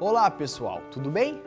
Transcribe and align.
Olá 0.00 0.30
pessoal, 0.30 0.80
tudo 0.90 1.10
bem? 1.10 1.42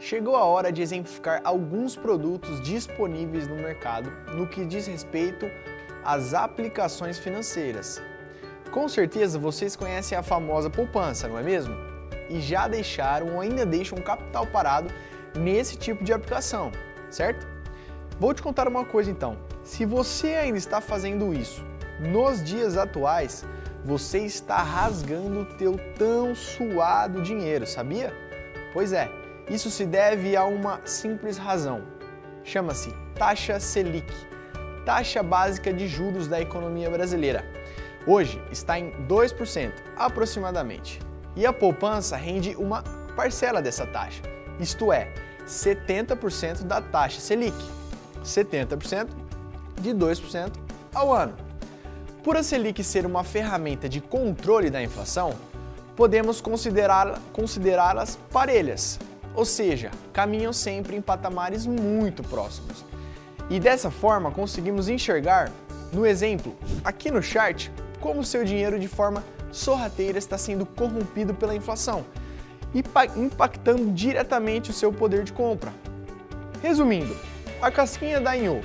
Chegou 0.00 0.36
a 0.36 0.44
hora 0.46 0.72
de 0.72 0.80
exemplificar 0.80 1.42
alguns 1.44 1.94
produtos 1.94 2.62
disponíveis 2.62 3.46
no 3.46 3.56
mercado 3.56 4.10
no 4.34 4.46
que 4.46 4.64
diz 4.64 4.86
respeito 4.86 5.44
às 6.02 6.32
aplicações 6.32 7.18
financeiras. 7.18 8.00
Com 8.70 8.88
certeza 8.88 9.38
vocês 9.38 9.76
conhecem 9.76 10.16
a 10.16 10.22
famosa 10.22 10.70
poupança, 10.70 11.28
não 11.28 11.38
é 11.38 11.42
mesmo? 11.42 11.76
E 12.30 12.40
já 12.40 12.66
deixaram 12.66 13.34
ou 13.34 13.40
ainda 13.42 13.66
deixam 13.66 13.98
capital 13.98 14.46
parado 14.46 14.88
nesse 15.38 15.76
tipo 15.76 16.02
de 16.02 16.10
aplicação, 16.14 16.72
certo? 17.10 17.46
Vou 18.18 18.32
te 18.32 18.40
contar 18.40 18.66
uma 18.66 18.86
coisa 18.86 19.10
então. 19.10 19.36
Se 19.62 19.84
você 19.84 20.36
ainda 20.36 20.56
está 20.56 20.80
fazendo 20.80 21.34
isso 21.34 21.62
nos 22.00 22.42
dias 22.42 22.78
atuais, 22.78 23.44
você 23.84 24.20
está 24.20 24.62
rasgando 24.62 25.40
o 25.40 25.44
teu 25.44 25.76
tão 25.98 26.34
suado 26.34 27.22
dinheiro, 27.22 27.66
sabia? 27.66 28.12
Pois 28.72 28.92
é, 28.92 29.10
isso 29.48 29.70
se 29.70 29.84
deve 29.84 30.36
a 30.36 30.44
uma 30.44 30.80
simples 30.84 31.36
razão. 31.36 31.82
Chama-se 32.44 32.92
taxa 33.14 33.58
Selic, 33.60 34.12
taxa 34.84 35.22
básica 35.22 35.72
de 35.72 35.86
juros 35.88 36.28
da 36.28 36.40
economia 36.40 36.90
brasileira. 36.90 37.44
Hoje 38.06 38.42
está 38.50 38.78
em 38.78 38.92
2% 39.06 39.72
aproximadamente. 39.96 41.00
E 41.34 41.46
a 41.46 41.52
poupança 41.52 42.16
rende 42.16 42.54
uma 42.56 42.82
parcela 43.16 43.62
dessa 43.62 43.86
taxa, 43.86 44.22
isto 44.60 44.92
é, 44.92 45.12
70% 45.46 46.62
da 46.64 46.80
taxa 46.80 47.20
Selic. 47.20 47.56
70% 48.22 49.08
de 49.80 49.90
2% 49.90 50.52
ao 50.94 51.12
ano. 51.12 51.34
Por 52.22 52.36
a 52.36 52.42
Selic 52.44 52.84
ser 52.84 53.04
uma 53.04 53.24
ferramenta 53.24 53.88
de 53.88 54.00
controle 54.00 54.70
da 54.70 54.80
inflação, 54.80 55.34
podemos 55.96 56.40
considerá-las 56.40 57.18
considerá 57.32 58.06
parelhas, 58.30 59.00
ou 59.34 59.44
seja, 59.44 59.90
caminham 60.12 60.52
sempre 60.52 60.94
em 60.94 61.00
patamares 61.00 61.66
muito 61.66 62.22
próximos. 62.22 62.84
E 63.50 63.58
dessa 63.58 63.90
forma 63.90 64.30
conseguimos 64.30 64.88
enxergar, 64.88 65.50
no 65.92 66.06
exemplo, 66.06 66.54
aqui 66.84 67.10
no 67.10 67.20
chart, 67.20 67.70
como 68.00 68.22
seu 68.22 68.44
dinheiro 68.44 68.78
de 68.78 68.86
forma 68.86 69.24
sorrateira 69.50 70.16
está 70.16 70.38
sendo 70.38 70.64
corrompido 70.64 71.34
pela 71.34 71.56
inflação, 71.56 72.04
impactando 73.16 73.90
diretamente 73.90 74.70
o 74.70 74.72
seu 74.72 74.92
poder 74.92 75.24
de 75.24 75.32
compra. 75.32 75.72
Resumindo, 76.62 77.16
a 77.60 77.68
casquinha 77.68 78.20
da 78.20 78.36
Inho 78.36 78.60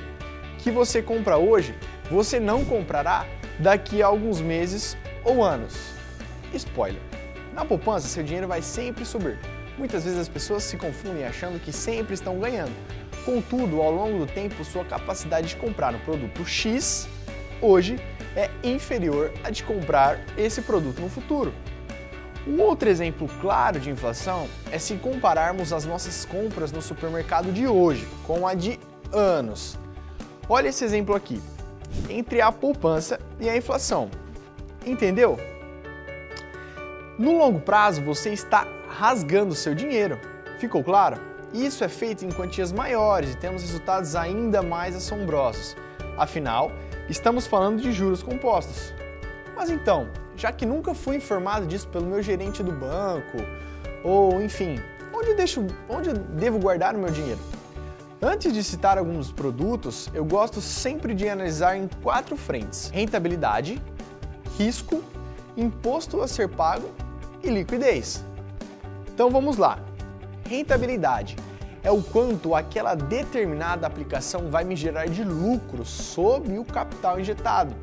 que 0.60 0.70
você 0.70 1.02
compra 1.02 1.38
hoje, 1.38 1.76
você 2.10 2.40
não 2.40 2.64
comprará 2.64 3.26
daqui 3.60 4.02
a 4.02 4.08
alguns 4.08 4.42
meses 4.42 4.98
ou 5.24 5.44
anos. 5.44 5.76
Spoiler: 6.54 7.02
na 7.54 7.66
poupança, 7.66 8.08
seu 8.08 8.24
dinheiro 8.24 8.48
vai 8.48 8.62
sempre 8.62 9.04
subir. 9.06 9.40
Muitas 9.78 10.04
vezes 10.04 10.20
as 10.20 10.30
pessoas 10.30 10.64
se 10.64 10.78
confundem 10.78 11.26
achando 11.26 11.60
que 11.60 11.72
sempre 11.72 12.14
estão 12.14 12.40
ganhando. 12.40 12.74
Contudo, 13.26 13.82
ao 13.82 13.92
longo 13.92 14.20
do 14.20 14.26
tempo, 14.26 14.64
sua 14.64 14.86
capacidade 14.86 15.50
de 15.50 15.56
comprar 15.56 15.94
um 15.94 16.00
produto 16.00 16.46
X 16.46 17.08
hoje 17.62 18.00
é 18.36 18.50
inferior 18.64 19.32
à 19.44 19.50
de 19.50 19.64
comprar 19.64 20.20
esse 20.38 20.62
produto 20.62 21.02
no 21.02 21.10
futuro. 21.10 21.54
Um 22.48 22.62
outro 22.62 22.88
exemplo 22.88 23.28
claro 23.42 23.80
de 23.80 23.90
inflação 23.90 24.48
é 24.72 24.80
se 24.80 24.96
compararmos 24.96 25.74
as 25.74 25.84
nossas 25.84 26.24
compras 26.24 26.72
no 26.72 26.82
supermercado 26.82 27.52
de 27.52 27.68
hoje 27.68 28.08
com 28.26 28.48
a 28.48 28.54
de 28.54 28.80
anos. 29.12 29.78
Olha 30.48 30.70
esse 30.70 30.86
exemplo 30.86 31.14
aqui, 31.14 31.42
entre 32.10 32.42
a 32.42 32.52
poupança 32.52 33.20
e 33.40 33.50
a 33.50 33.56
inflação. 33.56 34.10
Entendeu? 34.86 35.38
No 37.18 37.38
longo 37.38 37.60
prazo, 37.60 38.04
você 38.04 38.32
está 38.32 38.68
rasgando 38.88 39.56
seu 39.56 39.74
dinheiro. 39.74 40.20
Ficou 40.60 40.84
claro? 40.84 41.18
Isso 41.54 41.84
é 41.84 41.88
feito 41.88 42.26
em 42.26 42.30
quantias 42.30 42.72
maiores 42.72 43.34
e 43.34 43.38
temos 43.38 43.62
resultados 43.62 44.16
ainda 44.16 44.62
mais 44.62 44.96
assombrosos. 44.96 45.76
Afinal, 46.18 46.72
estamos 47.10 47.48
falando 47.48 47.82
de 47.82 47.92
juros 47.92 48.22
compostos. 48.22 48.94
Mas 49.56 49.70
então, 49.70 50.08
já 50.36 50.52
que 50.52 50.66
nunca 50.66 50.94
fui 50.94 51.16
informado 51.16 51.66
disso 51.66 51.88
pelo 51.88 52.06
meu 52.06 52.22
gerente 52.22 52.62
do 52.62 52.72
banco, 52.72 53.38
ou 54.04 54.42
enfim, 54.42 54.80
onde, 55.14 55.34
deixo, 55.34 55.66
onde 55.90 56.14
devo 56.14 56.60
guardar 56.60 56.96
o 56.96 57.00
meu 57.00 57.10
dinheiro? 57.10 57.40
Antes 58.22 58.52
de 58.52 58.64
citar 58.64 58.98
alguns 58.98 59.32
produtos, 59.32 60.10
eu 60.12 60.26
gosto 60.26 60.60
sempre 60.60 61.14
de 61.14 61.30
analisar 61.30 61.78
em 61.78 61.88
quatro 62.02 62.36
frentes: 62.36 62.90
rentabilidade, 62.90 63.80
risco, 64.58 65.04
imposto 65.56 66.22
a 66.22 66.28
ser 66.28 66.50
pago 66.50 66.90
e 67.44 67.50
liquidez. 67.50 68.24
Então 69.14 69.30
vamos 69.30 69.58
lá. 69.58 69.80
Rentabilidade 70.50 71.36
é 71.84 71.92
o 71.92 72.02
quanto 72.02 72.56
aquela 72.56 72.96
determinada 72.96 73.86
aplicação 73.86 74.50
vai 74.50 74.64
me 74.64 74.76
gerar 74.76 75.06
de 75.06 75.24
lucro 75.24 75.86
sobre 75.86 76.58
o 76.58 76.66
capital 76.66 77.20
injetado. 77.20 77.76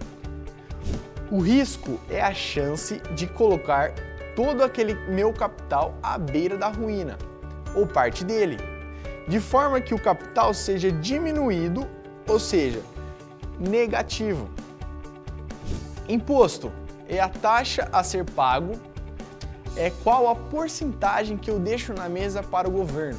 O 1.31 1.39
risco 1.39 2.01
é 2.11 2.21
a 2.21 2.34
chance 2.34 3.01
de 3.15 3.28
colocar 3.28 3.93
todo 4.34 4.65
aquele 4.65 4.95
meu 5.09 5.33
capital 5.33 5.95
à 6.03 6.19
beira 6.19 6.59
da 6.59 6.69
ruína, 6.69 7.16
ou 7.77 7.87
parte 7.87 8.25
dele, 8.25 8.74
de 9.27 9.41
forma 9.41 9.81
que 9.81 9.95
o 9.95 10.01
capital 10.01 10.53
seja 10.53 10.93
diminuído, 10.93 11.87
ou 12.29 12.39
seja, 12.39 12.81
negativo. 13.59 14.49
Imposto 16.09 16.71
é 17.09 17.21
a 17.21 17.29
taxa 17.29 17.89
a 17.93 18.03
ser 18.03 18.25
pago 18.25 18.73
é 19.77 19.91
qual 20.03 20.29
a 20.29 20.34
porcentagem 20.34 21.37
que 21.37 21.51
eu 21.51 21.59
deixo 21.59 21.93
na 21.93 22.09
mesa 22.09 22.43
para 22.43 22.69
o 22.69 22.71
governo 22.71 23.19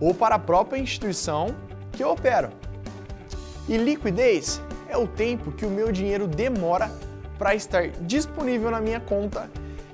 ou 0.00 0.12
para 0.12 0.34
a 0.34 0.38
própria 0.38 0.78
instituição 0.80 1.54
que 1.92 2.02
eu 2.02 2.10
opero. 2.10 2.50
E 3.68 3.76
liquidez 3.76 4.60
é 4.88 4.96
o 4.96 5.06
tempo 5.06 5.52
que 5.52 5.64
o 5.64 5.70
meu 5.70 5.92
dinheiro 5.92 6.26
demora 6.26 6.90
para 7.38 7.54
estar 7.54 7.88
disponível 7.88 8.70
na 8.70 8.80
minha 8.80 9.00
conta 9.00 9.48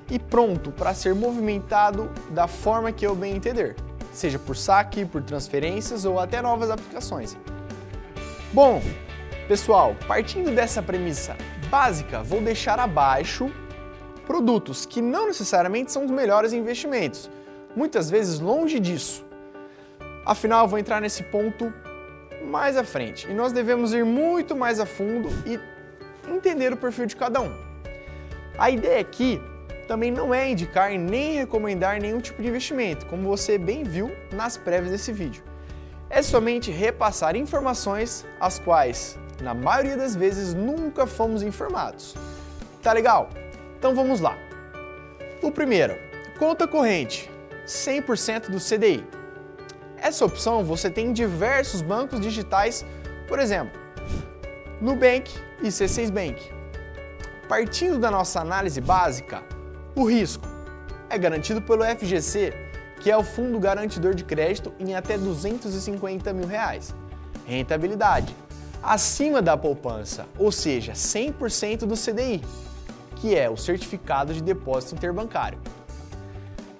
e 0.09 0.17
pronto 0.17 0.71
para 0.71 0.93
ser 0.93 1.13
movimentado 1.13 2.09
da 2.31 2.47
forma 2.47 2.91
que 2.91 3.05
eu 3.05 3.15
bem 3.15 3.35
entender, 3.35 3.75
seja 4.11 4.39
por 4.39 4.55
saque, 4.55 5.05
por 5.05 5.21
transferências 5.21 6.05
ou 6.05 6.19
até 6.19 6.41
novas 6.41 6.69
aplicações. 6.69 7.37
Bom, 8.51 8.81
pessoal, 9.47 9.95
partindo 10.07 10.53
dessa 10.53 10.81
premissa 10.81 11.35
básica, 11.69 12.23
vou 12.23 12.41
deixar 12.41 12.79
abaixo 12.79 13.51
produtos 14.25 14.85
que 14.85 15.01
não 15.01 15.27
necessariamente 15.27 15.91
são 15.91 16.05
os 16.05 16.11
melhores 16.11 16.53
investimentos, 16.53 17.29
muitas 17.75 18.09
vezes 18.09 18.39
longe 18.39 18.79
disso. 18.79 19.25
Afinal, 20.25 20.67
vou 20.67 20.77
entrar 20.77 21.01
nesse 21.01 21.23
ponto 21.23 21.73
mais 22.45 22.77
à 22.77 22.83
frente 22.83 23.27
e 23.27 23.33
nós 23.33 23.51
devemos 23.51 23.93
ir 23.93 24.05
muito 24.05 24.55
mais 24.55 24.79
a 24.79 24.85
fundo 24.85 25.29
e 25.45 25.59
entender 26.31 26.71
o 26.71 26.77
perfil 26.77 27.05
de 27.05 27.15
cada 27.15 27.41
um. 27.41 27.51
A 28.57 28.69
ideia 28.69 28.99
aqui 28.99 29.41
também 29.89 30.11
não 30.11 30.31
é 30.31 30.51
indicar 30.51 30.91
nem 30.91 31.37
recomendar 31.37 31.99
nenhum 31.99 32.21
tipo 32.21 32.43
de 32.43 32.47
investimento, 32.47 33.07
como 33.07 33.27
você 33.27 33.57
bem 33.57 33.83
viu 33.83 34.15
nas 34.31 34.55
prévias 34.55 34.91
desse 34.91 35.11
vídeo. 35.11 35.43
É 36.11 36.21
somente 36.21 36.69
repassar 36.69 37.35
informações 37.35 38.23
as 38.39 38.59
quais, 38.59 39.17
na 39.41 39.55
maioria 39.55 39.97
das 39.97 40.15
vezes, 40.15 40.53
nunca 40.53 41.07
fomos 41.07 41.41
informados. 41.41 42.13
Tá 42.83 42.93
legal? 42.93 43.31
Então 43.79 43.95
vamos 43.95 44.19
lá. 44.19 44.37
O 45.41 45.51
primeiro, 45.51 45.95
conta 46.37 46.67
corrente, 46.67 47.27
100% 47.65 48.51
do 48.51 48.59
CDI. 48.59 49.03
Essa 49.97 50.23
opção 50.23 50.63
você 50.63 50.91
tem 50.91 51.07
em 51.07 51.13
diversos 51.13 51.81
bancos 51.81 52.19
digitais, 52.19 52.85
por 53.27 53.39
exemplo, 53.39 53.79
Nubank 54.79 55.33
e 55.63 55.69
C6 55.69 56.11
Bank. 56.11 56.47
Partindo 57.47 57.97
da 57.97 58.11
nossa 58.11 58.39
análise 58.39 58.79
básica, 58.79 59.43
o 59.95 60.03
risco 60.05 60.47
é 61.09 61.17
garantido 61.17 61.61
pelo 61.61 61.83
FGC, 61.83 62.53
que 63.01 63.09
é 63.09 63.17
o 63.17 63.23
Fundo 63.23 63.59
Garantidor 63.59 64.13
de 64.13 64.23
Crédito, 64.23 64.73
em 64.79 64.95
até 64.95 65.17
250 65.17 66.33
mil 66.33 66.47
reais. 66.47 66.93
Rentabilidade 67.45 68.35
acima 68.81 69.41
da 69.41 69.57
poupança, 69.57 70.25
ou 70.37 70.51
seja, 70.51 70.93
100% 70.93 71.79
do 71.79 71.95
CDI 71.95 72.41
que 73.19 73.35
é 73.35 73.49
o 73.49 73.57
Certificado 73.57 74.33
de 74.33 74.41
Depósito 74.41 74.95
Interbancário. 74.95 75.59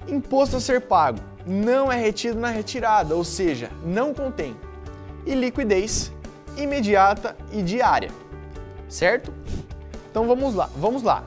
Imposto 0.08 0.58
a 0.58 0.60
ser 0.60 0.82
pago 0.82 1.20
não 1.46 1.92
é 1.92 1.98
retido 1.98 2.40
na 2.40 2.50
retirada, 2.50 3.16
ou 3.16 3.24
seja, 3.24 3.70
não 3.84 4.14
contém. 4.14 4.56
E 5.26 5.36
liquidez 5.36 6.12
imediata 6.58 7.36
e 7.52 7.62
diária. 7.62 8.12
Certo? 8.88 9.34
Então 10.10 10.28
vamos 10.28 10.56
lá, 10.56 10.70
vamos 10.76 11.04
lá. 11.04 11.24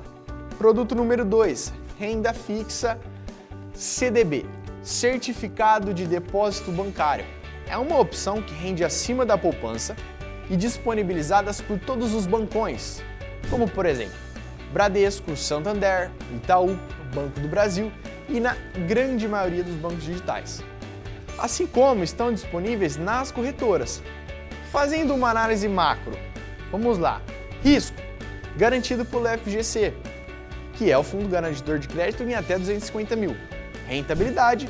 Produto 0.63 0.95
número 0.95 1.25
2, 1.25 1.73
renda 1.99 2.33
fixa 2.33 2.97
CDB, 3.75 4.47
Certificado 4.81 5.93
de 5.93 6.07
Depósito 6.07 6.71
Bancário. 6.71 7.25
É 7.67 7.77
uma 7.77 7.99
opção 7.99 8.41
que 8.41 8.55
rende 8.55 8.85
acima 8.85 9.27
da 9.27 9.37
poupança 9.37 9.97
e 10.49 10.57
disponibilizadas 10.57 11.61
por 11.61 11.81
todos 11.81 12.15
os 12.15 12.27
bancões, 12.27 13.03
como 13.51 13.69
por 13.69 13.87
exemplo, 13.87 14.15
Bradesco, 14.73 15.37
Santander, 15.37 16.13
Itaú, 16.33 16.79
Banco 17.13 17.41
do 17.41 17.49
Brasil 17.49 17.91
e 18.29 18.39
na 18.39 18.57
grande 18.87 19.27
maioria 19.27 19.65
dos 19.65 19.75
bancos 19.75 20.05
digitais. 20.05 20.63
Assim 21.41 21.67
como 21.67 22.05
estão 22.05 22.33
disponíveis 22.33 22.97
nas 22.97 23.33
corretoras. 23.33 24.01
Fazendo 24.71 25.13
uma 25.13 25.29
análise 25.29 25.69
macro, 25.69 26.17
vamos 26.71 26.99
lá. 26.99 27.21
Risco, 27.65 27.97
garantido 28.57 29.05
pelo 29.05 29.27
FGC, 29.27 29.93
que 30.83 30.91
é 30.91 30.99
o 30.99 31.03
Fundo 31.05 31.29
Garantidor 31.29 31.79
de 31.79 31.87
Crédito 31.87 32.25
em 32.25 32.35
até 32.35 32.59
250 32.59 33.15
mil. 33.15 33.37
Rentabilidade, 33.87 34.69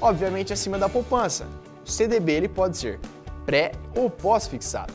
obviamente 0.00 0.52
acima 0.52 0.78
da 0.78 0.88
poupança. 0.88 1.44
CDB 1.84 2.34
ele 2.34 2.48
pode 2.48 2.78
ser 2.78 3.00
pré 3.44 3.72
ou 3.96 4.08
pós-fixado. 4.08 4.92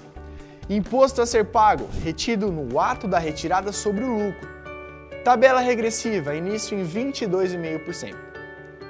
Imposto 0.69 1.21
a 1.21 1.25
ser 1.25 1.47
pago, 1.47 1.89
retido 2.01 2.53
no 2.53 2.79
ato 2.79 3.05
da 3.05 3.19
retirada 3.19 3.73
sobre 3.73 4.05
o 4.05 4.27
lucro. 4.27 4.47
Tabela 5.25 5.59
regressiva, 5.59 6.33
início 6.33 6.79
em 6.79 6.87
22,5%. 6.87 8.15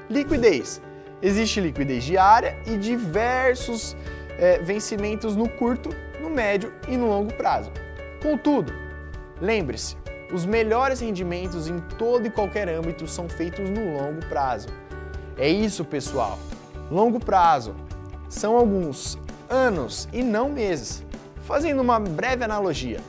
Liquidez. 0.07 0.79
Existe 1.19 1.59
liquidez 1.59 2.03
diária 2.03 2.56
e 2.68 2.77
diversos 2.77 3.97
é, 4.38 4.59
vencimentos 4.59 5.35
no 5.35 5.50
curto, 5.50 5.89
no 6.21 6.29
médio 6.29 6.71
e 6.88 6.95
no 6.95 7.07
longo 7.07 7.33
prazo. 7.33 7.71
Contudo, 8.21 8.71
lembre-se, 9.41 9.97
os 10.31 10.45
melhores 10.45 11.00
rendimentos 11.00 11.68
em 11.68 11.80
todo 11.98 12.25
e 12.25 12.30
qualquer 12.30 12.68
âmbito 12.69 13.07
são 13.07 13.30
feitos 13.30 13.69
no 13.69 13.98
longo 13.98 14.25
prazo. 14.27 14.68
É 15.38 15.50
isso, 15.50 15.83
pessoal. 15.83 16.39
Longo 16.89 17.19
prazo 17.19 17.75
são 18.30 18.56
alguns 18.56 19.18
anos 19.50 20.07
e 20.12 20.24
não 20.24 20.50
meses. 20.50 21.04
Fazendo 21.44 21.81
uma 21.81 22.00
breve 22.00 22.44
analogia, 22.44 23.00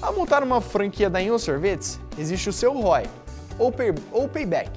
ao 0.00 0.14
montar 0.14 0.42
uma 0.42 0.60
franquia 0.60 1.08
da 1.08 1.20
Inho 1.20 1.38
Sorvetes, 1.38 1.98
existe 2.18 2.48
o 2.48 2.52
seu 2.52 2.72
ROI, 2.72 3.04
ou, 3.58 3.72
pay, 3.72 3.94
ou 4.10 4.28
payback. 4.28 4.70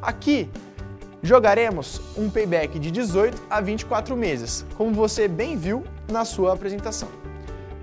Aqui, 0.00 0.50
jogaremos 1.22 2.00
um 2.16 2.30
payback 2.30 2.78
de 2.78 2.90
18 2.90 3.42
a 3.50 3.60
24 3.60 4.16
meses, 4.16 4.64
como 4.76 4.92
você 4.92 5.28
bem 5.28 5.56
viu 5.56 5.84
na 6.10 6.24
sua 6.24 6.52
apresentação. 6.52 7.08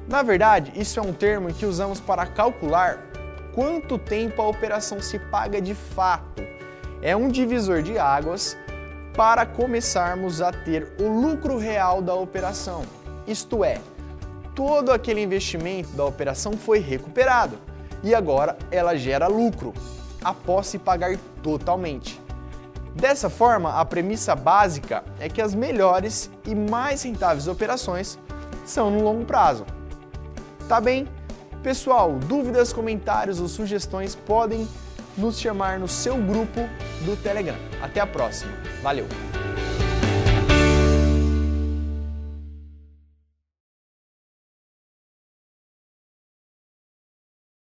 Na 0.08 0.22
verdade, 0.22 0.72
isso 0.76 1.00
é 1.00 1.04
um 1.04 1.14
termo 1.14 1.54
que 1.54 1.66
usamos 1.66 2.00
para 2.00 2.26
calcular 2.26 3.13
quanto 3.54 3.98
tempo 3.98 4.42
a 4.42 4.48
operação 4.48 5.02
se 5.02 5.20
paga 5.20 5.62
de 5.62 5.74
fato. 5.74 6.44
É 7.02 7.16
um 7.16 7.28
divisor 7.28 7.82
de 7.82 7.98
águas 7.98 8.58
para 9.16 9.46
começarmos 9.46 10.42
a 10.42 10.52
ter 10.52 10.94
o 11.00 11.08
lucro 11.08 11.58
real 11.58 12.02
da 12.02 12.16
operação. 12.16 12.84
Isto 13.28 13.64
é, 13.64 13.80
todo 14.56 14.92
aquele 14.92 15.22
investimento 15.22 15.90
da 15.90 16.06
operação 16.06 16.54
foi 16.54 16.80
recuperado 16.80 17.58
e 18.04 18.14
agora 18.14 18.58
ela 18.72 18.96
gera 18.96 19.28
lucro 19.28 19.74
após 20.24 20.68
se 20.68 20.80
pagar 20.80 21.16
totalmente. 21.42 22.22
Dessa 22.96 23.30
forma, 23.30 23.80
a 23.80 23.86
premissa 23.86 24.36
básica 24.36 25.04
é 25.20 25.28
que 25.28 25.42
as 25.42 25.56
melhores 25.56 26.30
e 26.46 26.54
mais 26.54 27.02
rentáveis 27.02 27.48
operações 27.48 28.20
são 28.66 28.92
no 28.92 29.04
longo 29.04 29.26
prazo. 29.26 29.66
Tá 30.68 30.80
bem? 30.80 31.08
Pessoal, 31.64 32.20
dúvidas, 32.20 32.74
comentários 32.74 33.40
ou 33.40 33.48
sugestões 33.48 34.16
podem 34.16 34.68
nos 35.18 35.40
chamar 35.40 35.80
no 35.80 35.88
seu 35.88 36.18
grupo 36.18 36.60
do 37.06 37.16
Telegram. 37.16 37.56
Até 37.82 38.02
a 38.02 38.06
próxima. 38.06 38.52
Valeu! 38.82 39.08